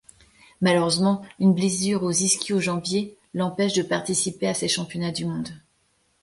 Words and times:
Malheureusement, 0.61 1.23
une 1.37 1.53
blessure 1.53 2.01
aux 2.01 2.11
ischio-jambiers 2.11 3.15
l'empêche 3.35 3.73
de 3.73 3.83
participer 3.83 4.47
à 4.47 4.55
ces 4.55 4.67
championnats 4.67 5.11
du 5.11 5.25
monde. 5.25 5.49